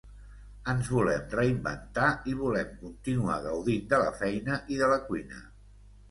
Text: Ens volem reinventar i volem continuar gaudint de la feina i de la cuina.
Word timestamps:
Ens 0.71 0.87
volem 0.91 1.25
reinventar 1.33 2.07
i 2.31 2.31
volem 2.39 2.71
continuar 2.79 3.35
gaudint 3.43 3.85
de 3.91 3.99
la 4.05 4.09
feina 4.23 4.57
i 4.77 4.79
de 4.81 4.89
la 4.93 4.97
cuina. 5.11 5.43